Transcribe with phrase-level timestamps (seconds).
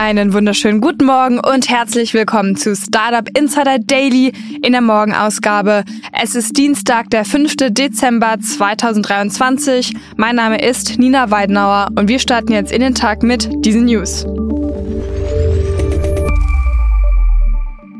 [0.00, 4.30] Einen wunderschönen guten Morgen und herzlich willkommen zu Startup Insider Daily
[4.62, 5.82] in der Morgenausgabe.
[6.12, 7.56] Es ist Dienstag, der 5.
[7.70, 9.92] Dezember 2023.
[10.16, 14.24] Mein Name ist Nina Weidenauer und wir starten jetzt in den Tag mit diesen News.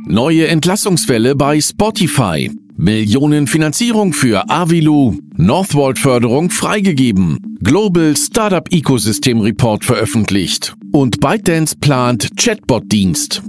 [0.06, 2.48] Neue Entlassungswelle bei Spotify.
[2.80, 5.16] Millionenfinanzierung für Avilu.
[5.36, 7.58] Northvolt-Förderung freigegeben.
[7.60, 10.76] Global Startup Ecosystem Report veröffentlicht.
[10.92, 13.42] Und ByteDance plant Chatbot-Dienst.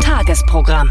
[0.00, 0.88] Tagesprogramm.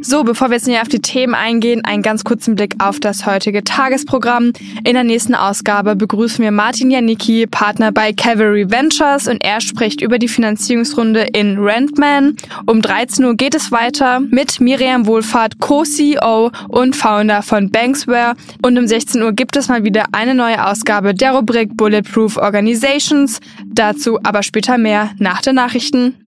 [0.00, 3.26] So, bevor wir jetzt näher auf die Themen eingehen, einen ganz kurzen Blick auf das
[3.26, 4.52] heutige Tagesprogramm.
[4.84, 10.00] In der nächsten Ausgabe begrüßen wir Martin Janicki, Partner bei Cavalry Ventures und er spricht
[10.00, 12.36] über die Finanzierungsrunde in Rentman.
[12.66, 18.78] Um 13 Uhr geht es weiter mit Miriam Wohlfahrt, Co-CEO und Founder von Banksware und
[18.78, 23.40] um 16 Uhr gibt es mal wieder eine neue Ausgabe der Rubrik Bulletproof Organizations.
[23.66, 26.27] Dazu aber später mehr nach den Nachrichten.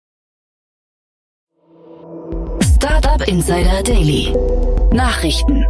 [3.20, 4.32] Startup Insider Daily.
[4.92, 5.64] Nachrichten.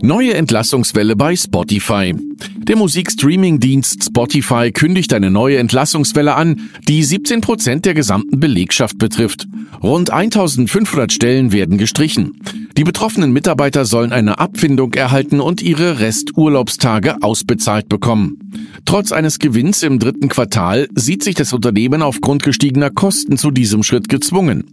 [0.00, 2.14] Neue Entlassungswelle bei Spotify.
[2.58, 9.46] Der Musikstreaming-Dienst Spotify kündigt eine neue Entlassungswelle an, die 17 Prozent der gesamten Belegschaft betrifft.
[9.82, 12.40] Rund 1500 Stellen werden gestrichen.
[12.76, 18.52] Die betroffenen Mitarbeiter sollen eine Abfindung erhalten und ihre Resturlaubstage ausbezahlt bekommen.
[18.84, 23.82] Trotz eines Gewinns im dritten Quartal sieht sich das Unternehmen aufgrund gestiegener Kosten zu diesem
[23.82, 24.64] Schritt gezwungen.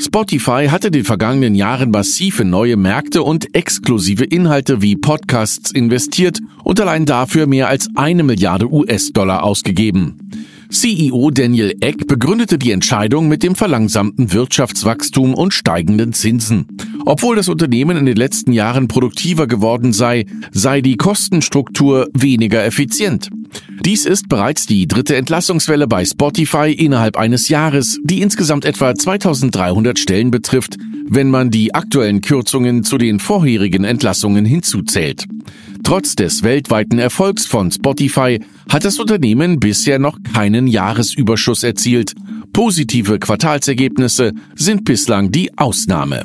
[0.00, 5.70] Spotify hatte in den vergangenen Jahren massiv in neue Märkte und exklusive Inhalte wie Podcasts
[5.70, 10.30] investiert und allein dafür mehr als eine Milliarde US-Dollar ausgegeben.
[10.70, 16.66] CEO Daniel Eck begründete die Entscheidung mit dem verlangsamten Wirtschaftswachstum und steigenden Zinsen.
[17.06, 23.30] Obwohl das Unternehmen in den letzten Jahren produktiver geworden sei, sei die Kostenstruktur weniger effizient.
[23.84, 29.98] Dies ist bereits die dritte Entlassungswelle bei Spotify innerhalb eines Jahres, die insgesamt etwa 2300
[29.98, 30.76] Stellen betrifft,
[31.06, 35.26] wenn man die aktuellen Kürzungen zu den vorherigen Entlassungen hinzuzählt.
[35.82, 38.40] Trotz des weltweiten Erfolgs von Spotify
[38.70, 42.14] hat das Unternehmen bisher noch keinen Jahresüberschuss erzielt.
[42.54, 46.24] Positive Quartalsergebnisse sind bislang die Ausnahme.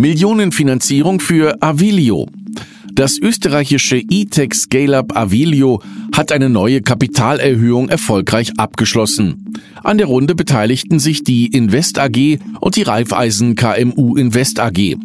[0.00, 2.26] Millionenfinanzierung für Avilio.
[2.94, 5.82] Das österreichische E-Tech Scale-Up Avilio
[6.16, 9.52] hat eine neue Kapitalerhöhung erfolgreich abgeschlossen.
[9.84, 14.96] An der Runde beteiligten sich die Invest AG und die Raiffeisen KMU Invest AG.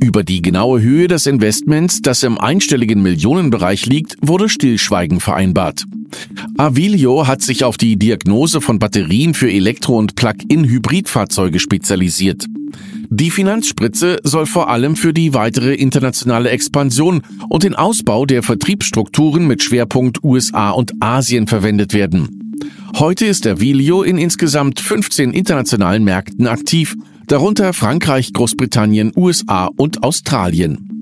[0.00, 5.84] Über die genaue Höhe des Investments, das im einstelligen Millionenbereich liegt, wurde Stillschweigen vereinbart.
[6.56, 12.46] Avilio hat sich auf die Diagnose von Batterien für Elektro- und Plug-in-Hybridfahrzeuge spezialisiert.
[13.10, 19.46] Die Finanzspritze soll vor allem für die weitere internationale Expansion und den Ausbau der Vertriebsstrukturen
[19.46, 22.54] mit Schwerpunkt USA und Asien verwendet werden.
[22.98, 26.96] Heute ist Avilio in insgesamt 15 internationalen Märkten aktiv,
[27.26, 30.97] darunter Frankreich, Großbritannien, USA und Australien.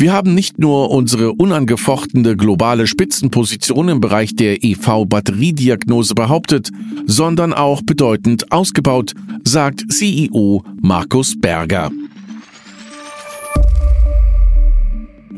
[0.00, 6.70] Wir haben nicht nur unsere unangefochtene globale Spitzenposition im Bereich der EV-Batteriediagnose behauptet,
[7.06, 11.90] sondern auch bedeutend ausgebaut, sagt CEO Markus Berger.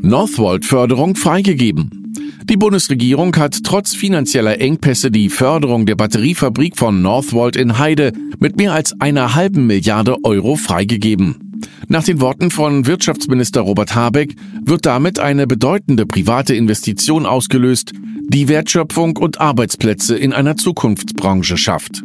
[0.03, 2.13] Northvolt-Förderung freigegeben.
[2.45, 8.59] Die Bundesregierung hat trotz finanzieller Engpässe die Förderung der Batteriefabrik von Northvolt in Heide mit
[8.59, 11.50] mehr als einer halben Milliarde Euro freigegeben.
[11.89, 17.93] Nach den Worten von Wirtschaftsminister Robert Habeck wird damit eine bedeutende private Investition ausgelöst,
[18.29, 22.03] die Wertschöpfung und Arbeitsplätze in einer Zukunftsbranche schafft.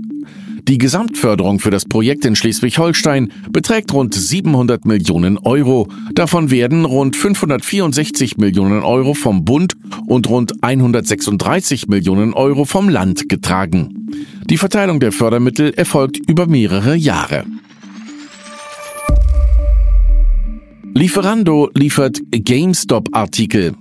[0.67, 5.87] Die Gesamtförderung für das Projekt in Schleswig-Holstein beträgt rund 700 Millionen Euro.
[6.15, 9.75] Davon werden rund 564 Millionen Euro vom Bund
[10.07, 14.09] und rund 136 Millionen Euro vom Land getragen.
[14.49, 17.45] Die Verteilung der Fördermittel erfolgt über mehrere Jahre.
[20.97, 23.75] Lieferando liefert GameStop-Artikel.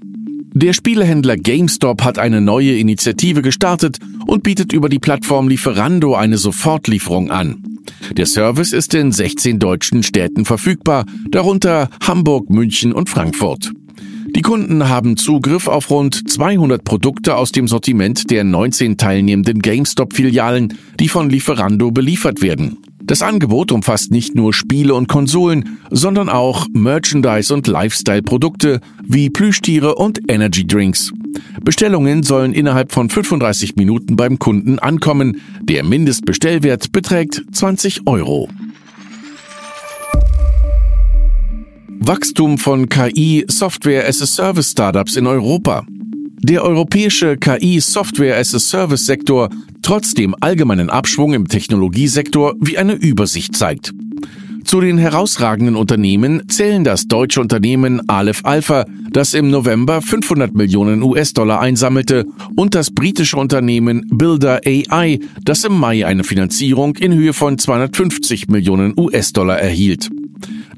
[0.52, 6.38] Der Spielehändler GameStop hat eine neue Initiative gestartet und bietet über die Plattform Lieferando eine
[6.38, 7.62] Sofortlieferung an.
[8.16, 13.70] Der Service ist in 16 deutschen Städten verfügbar, darunter Hamburg, München und Frankfurt.
[14.34, 20.76] Die Kunden haben Zugriff auf rund 200 Produkte aus dem Sortiment der 19 teilnehmenden GameStop-Filialen,
[20.99, 22.78] die von Lieferando beliefert werden.
[23.06, 29.97] Das Angebot umfasst nicht nur Spiele und Konsolen, sondern auch Merchandise und Lifestyle-Produkte wie Plüschtiere
[29.97, 31.12] und Energy Drinks.
[31.62, 35.41] Bestellungen sollen innerhalb von 35 Minuten beim Kunden ankommen.
[35.61, 38.49] Der Mindestbestellwert beträgt 20 Euro.
[42.06, 45.85] Wachstum von KI Software as a Service Startups in Europa.
[46.46, 49.49] Der europäische KI Software as a Service Sektor
[49.81, 53.94] trotz dem allgemeinen Abschwung im Technologiesektor wie eine Übersicht zeigt.
[54.62, 61.02] Zu den herausragenden Unternehmen zählen das deutsche Unternehmen Aleph Alpha, das im November 500 Millionen
[61.02, 62.26] US-Dollar einsammelte,
[62.56, 68.49] und das britische Unternehmen Builder AI, das im Mai eine Finanzierung in Höhe von 250
[68.49, 70.11] Millionen US-Dollar erhielt.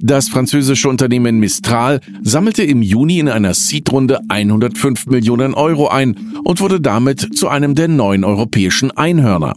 [0.06, 6.60] Das französische Unternehmen Mistral sammelte im Juni in einer Seed-Runde 105 Millionen Euro ein und
[6.60, 9.54] wurde damit zu einem der neuen europäischen Einhörner.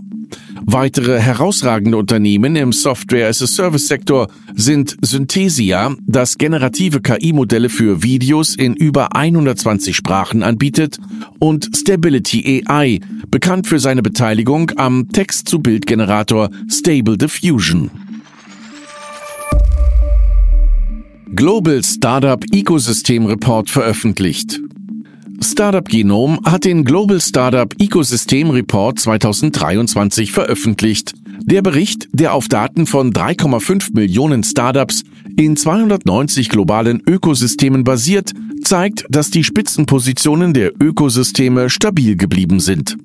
[0.65, 9.95] Weitere herausragende Unternehmen im Software-as-a-Service-Sektor sind Synthesia, das generative KI-Modelle für Videos in über 120
[9.95, 10.97] Sprachen anbietet,
[11.37, 17.91] und Stability AI, bekannt für seine Beteiligung am Text-zu-Bild-Generator Stable Diffusion.
[21.35, 24.59] Global Startup Ecosystem Report veröffentlicht.
[25.41, 31.13] Startup Genom hat den Global Startup Ecosystem Report 2023 veröffentlicht.
[31.43, 35.03] Der Bericht, der auf Daten von 3,5 Millionen Startups
[35.37, 38.33] in 290 globalen Ökosystemen basiert,
[38.63, 42.97] zeigt, dass die Spitzenpositionen der Ökosysteme stabil geblieben sind.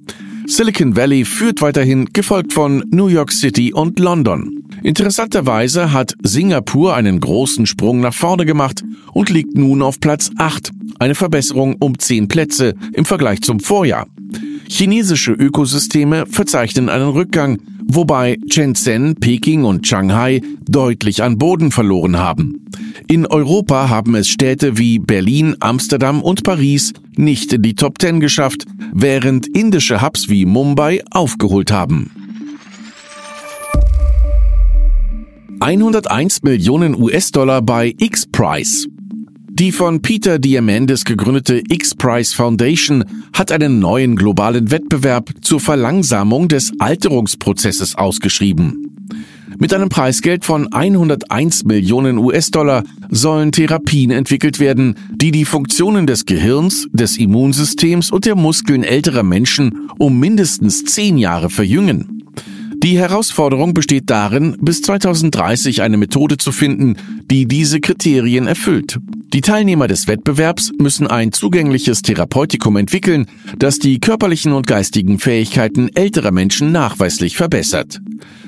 [0.46, 4.64] Silicon Valley führt weiterhin, gefolgt von New York City und London.
[4.84, 8.84] Interessanterweise hat Singapur einen großen Sprung nach vorne gemacht
[9.14, 14.06] und liegt nun auf Platz 8, eine Verbesserung um 10 Plätze im Vergleich zum Vorjahr.
[14.68, 22.66] Chinesische Ökosysteme verzeichnen einen Rückgang, wobei Shenzhen, Peking und Shanghai deutlich an Boden verloren haben.
[23.08, 28.20] In Europa haben es Städte wie Berlin, Amsterdam und Paris nicht in die Top 10
[28.20, 32.10] geschafft, während indische Hubs wie Mumbai aufgeholt haben.
[35.64, 38.86] 101 Millionen US-Dollar bei X-Prize.
[39.48, 43.02] Die von Peter Diamandis gegründete X-Prize Foundation
[43.32, 48.94] hat einen neuen globalen Wettbewerb zur Verlangsamung des Alterungsprozesses ausgeschrieben.
[49.58, 56.26] Mit einem Preisgeld von 101 Millionen US-Dollar sollen Therapien entwickelt werden, die die Funktionen des
[56.26, 62.23] Gehirns, des Immunsystems und der Muskeln älterer Menschen um mindestens zehn Jahre verjüngen.
[62.84, 66.98] Die Herausforderung besteht darin, bis 2030 eine Methode zu finden,
[67.30, 68.98] die diese Kriterien erfüllt.
[69.32, 73.24] Die Teilnehmer des Wettbewerbs müssen ein zugängliches Therapeutikum entwickeln,
[73.58, 78.02] das die körperlichen und geistigen Fähigkeiten älterer Menschen nachweislich verbessert.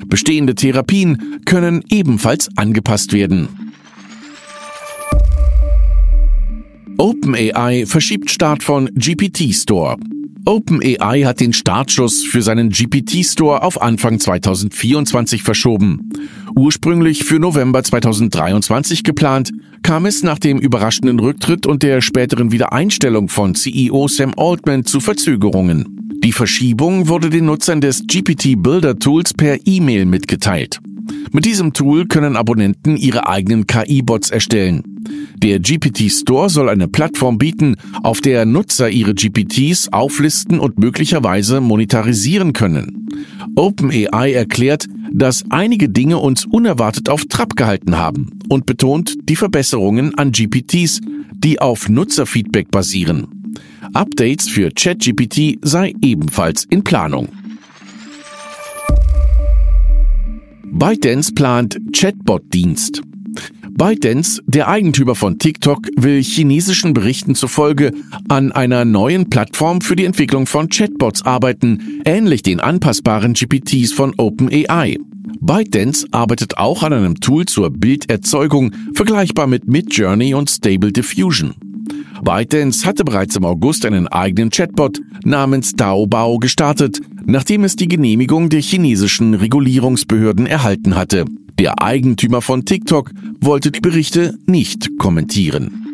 [0.05, 3.73] Bestehende Therapien können ebenfalls angepasst werden.
[6.99, 9.97] OpenAI verschiebt Start von GPT Store.
[10.47, 16.09] OpenAI hat den Startschuss für seinen GPT-Store auf Anfang 2024 verschoben.
[16.55, 19.51] Ursprünglich für November 2023 geplant,
[19.83, 25.01] kam es nach dem überraschenden Rücktritt und der späteren Wiedereinstellung von CEO Sam Altman zu
[25.01, 26.15] Verzögerungen.
[26.23, 30.79] Die Verschiebung wurde den Nutzern des GPT Builder Tools per E-Mail mitgeteilt.
[31.33, 34.96] Mit diesem Tool können Abonnenten ihre eigenen KI-Bots erstellen.
[35.37, 41.61] Der GPT Store soll eine Plattform bieten, auf der Nutzer ihre GPTs auflisten und möglicherweise
[41.61, 43.07] monetarisieren können.
[43.55, 50.15] OpenAI erklärt, dass einige Dinge uns unerwartet auf Trab gehalten haben und betont die Verbesserungen
[50.15, 51.01] an GPTs,
[51.33, 53.27] die auf Nutzerfeedback basieren.
[53.93, 57.29] Updates für ChatGPT sei ebenfalls in Planung.
[60.65, 63.01] ByteDance plant Chatbot-Dienst.
[63.77, 67.91] ByteDance, der Eigentümer von TikTok, will chinesischen Berichten zufolge
[68.27, 74.15] an einer neuen Plattform für die Entwicklung von Chatbots arbeiten, ähnlich den anpassbaren GPTs von
[74.17, 74.97] OpenAI.
[75.41, 81.53] ByteDance arbeitet auch an einem Tool zur Bilderzeugung, vergleichbar mit Midjourney und Stable Diffusion.
[82.23, 88.49] ByteDance hatte bereits im August einen eigenen Chatbot namens Daobao gestartet, nachdem es die Genehmigung
[88.49, 91.25] der chinesischen Regulierungsbehörden erhalten hatte.
[91.59, 93.11] Der Eigentümer von TikTok
[93.41, 95.85] wollte die Berichte nicht kommentieren.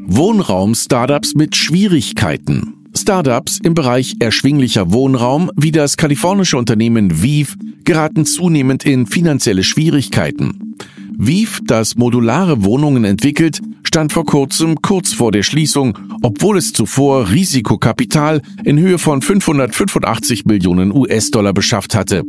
[0.00, 2.74] Wohnraum-Startups mit Schwierigkeiten.
[2.96, 10.76] Startups im Bereich erschwinglicher Wohnraum wie das kalifornische Unternehmen Vive geraten zunehmend in finanzielle Schwierigkeiten.
[11.24, 17.30] Viv, das modulare Wohnungen entwickelt, stand vor kurzem kurz vor der Schließung, obwohl es zuvor
[17.30, 22.24] Risikokapital in Höhe von 585 Millionen US-Dollar beschafft hatte.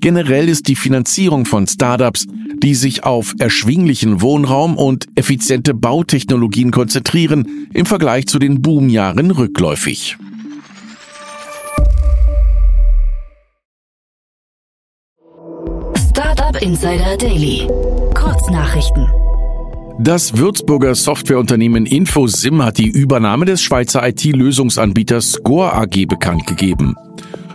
[0.00, 2.26] Generell ist die Finanzierung von Startups,
[2.62, 10.18] die sich auf erschwinglichen Wohnraum und effiziente Bautechnologien konzentrieren, im Vergleich zu den Boomjahren rückläufig.
[16.62, 17.68] Insider Daily.
[18.14, 19.06] Kurznachrichten.
[19.98, 26.94] Das Würzburger Softwareunternehmen InfoSim hat die Übernahme des Schweizer IT-Lösungsanbieters Score AG bekannt gegeben.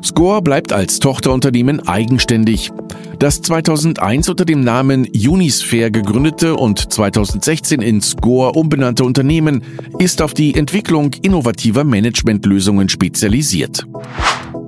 [0.04, 2.72] Score bleibt als Tochterunternehmen eigenständig.
[3.20, 9.64] Das 2001 unter dem Namen Unisphere gegründete und 2016 in Score umbenannte Unternehmen
[10.00, 13.86] ist auf die Entwicklung innovativer Managementlösungen spezialisiert.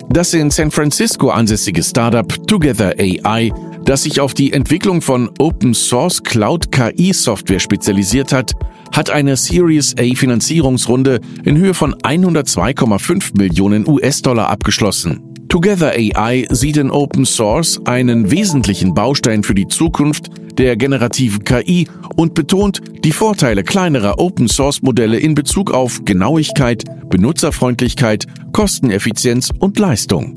[0.09, 3.51] Das in San Francisco ansässige Startup Together AI
[3.85, 8.53] das sich auf die Entwicklung von Open Source Cloud KI Software spezialisiert hat,
[8.91, 15.21] hat eine Series A Finanzierungsrunde in Höhe von 102,5 Millionen US-Dollar abgeschlossen.
[15.49, 21.87] Together AI sieht in Open Source einen wesentlichen Baustein für die Zukunft der generativen KI
[22.15, 29.77] und betont die Vorteile kleinerer Open Source Modelle in Bezug auf Genauigkeit, Benutzerfreundlichkeit, Kosteneffizienz und
[29.77, 30.35] Leistung.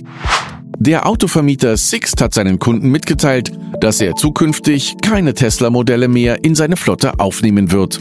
[0.78, 6.76] Der Autovermieter Sixt hat seinen Kunden mitgeteilt, dass er zukünftig keine Tesla-Modelle mehr in seine
[6.76, 8.00] Flotte aufnehmen wird.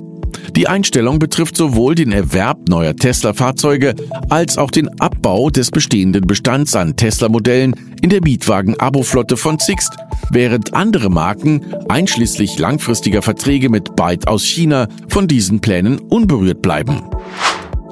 [0.56, 3.96] Die Einstellung betrifft sowohl den Erwerb neuer Tesla-Fahrzeuge
[4.30, 9.96] als auch den Abbau des bestehenden Bestands an Tesla-Modellen in der Mietwagen-Abo-Flotte von Sixt,
[10.32, 17.02] während andere Marken, einschließlich langfristiger Verträge mit Byte aus China, von diesen Plänen unberührt bleiben.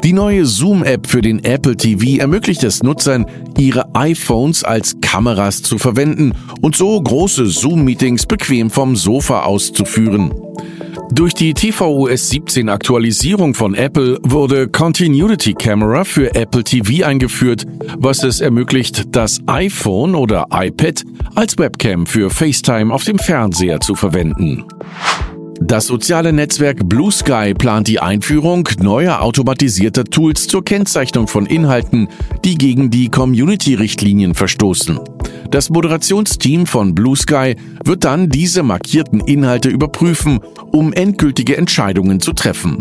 [0.03, 3.25] Die neue Zoom-App für den Apple TV ermöglicht es Nutzern,
[3.57, 10.33] ihre iPhones als Kameras zu verwenden und so große Zoom-Meetings bequem vom Sofa auszuführen.
[11.13, 17.65] Durch die tvOS 17 Aktualisierung von Apple wurde Continuity Camera für Apple TV eingeführt,
[17.98, 21.01] was es ermöglicht, das iPhone oder iPad
[21.36, 24.65] als Webcam für FaceTime auf dem Fernseher zu verwenden.
[25.60, 32.10] Das soziale Netzwerk Blue Sky plant die Einführung neuer automatisierter Tools zur Kennzeichnung von Inhalten,
[32.43, 35.00] die gegen die Community-Richtlinien verstoßen.
[35.51, 40.39] Das Moderationsteam von Blue Sky wird dann diese markierten Inhalte überprüfen,
[40.72, 42.79] um endgültige Entscheidungen zu treffen.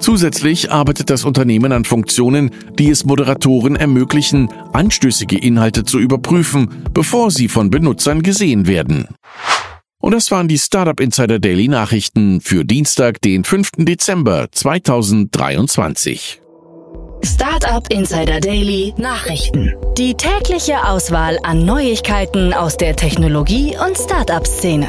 [0.00, 7.30] Zusätzlich arbeitet das Unternehmen an Funktionen, die es Moderatoren ermöglichen, anstößige Inhalte zu überprüfen, bevor
[7.30, 9.08] sie von Benutzern gesehen werden.
[10.00, 13.70] Und das waren die Startup Insider Daily Nachrichten für Dienstag, den 5.
[13.78, 16.40] Dezember 2023.
[17.24, 19.74] Startup Insider Daily Nachrichten.
[19.96, 24.86] Die tägliche Auswahl an Neuigkeiten aus der Technologie- und Startup-Szene.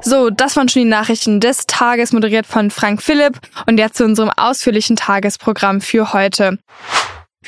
[0.00, 3.40] So, das waren schon die Nachrichten des Tages, moderiert von Frank Philipp.
[3.66, 6.58] Und jetzt zu unserem ausführlichen Tagesprogramm für heute.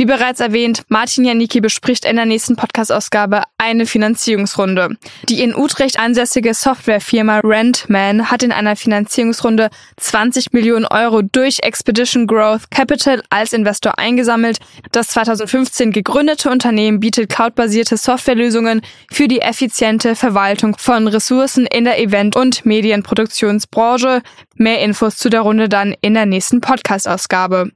[0.00, 4.96] Wie bereits erwähnt, Martin Janicki bespricht in der nächsten Podcast-Ausgabe eine Finanzierungsrunde.
[5.28, 12.26] Die in Utrecht ansässige Softwarefirma Rentman hat in einer Finanzierungsrunde 20 Millionen Euro durch Expedition
[12.26, 14.60] Growth Capital als Investor eingesammelt.
[14.90, 18.80] Das 2015 gegründete Unternehmen bietet cloudbasierte Softwarelösungen
[19.12, 24.22] für die effiziente Verwaltung von Ressourcen in der Event- und Medienproduktionsbranche.
[24.54, 27.72] Mehr Infos zu der Runde dann in der nächsten Podcast-Ausgabe.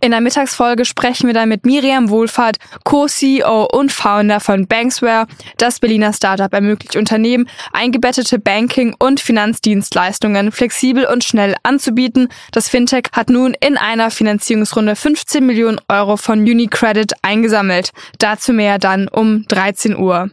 [0.00, 5.26] In der Mittagsfolge sprechen wir dann mit Miriam Wohlfahrt, Co-CEO und Founder von Banksware.
[5.56, 12.28] Das Berliner Startup ermöglicht Unternehmen, eingebettete Banking- und Finanzdienstleistungen flexibel und schnell anzubieten.
[12.52, 17.90] Das Fintech hat nun in einer Finanzierungsrunde 15 Millionen Euro von UniCredit eingesammelt.
[18.18, 20.30] Dazu mehr dann um 13 Uhr.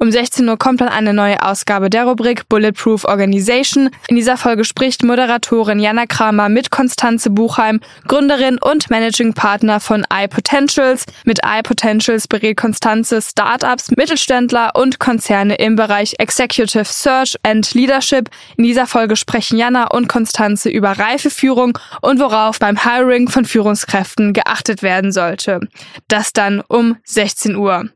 [0.00, 3.90] Um 16 Uhr kommt dann eine neue Ausgabe der Rubrik Bulletproof Organization.
[4.06, 10.06] In dieser Folge spricht Moderatorin Jana Kramer mit Konstanze Buchheim, Gründerin und Managing Partner von
[10.12, 11.04] iPotentials.
[11.24, 18.30] Mit iPotentials berät Konstanze Startups, Mittelständler und Konzerne im Bereich Executive Search and Leadership.
[18.56, 24.32] In dieser Folge sprechen Jana und Konstanze über Reifeführung und worauf beim Hiring von Führungskräften
[24.32, 25.58] geachtet werden sollte.
[26.06, 27.88] Das dann um 16 Uhr.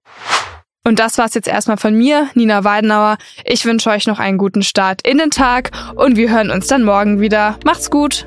[0.85, 3.17] Und das war's jetzt erstmal von mir, Nina Weidenauer.
[3.45, 6.83] Ich wünsche euch noch einen guten Start in den Tag und wir hören uns dann
[6.83, 7.57] morgen wieder.
[7.65, 8.27] Macht's gut!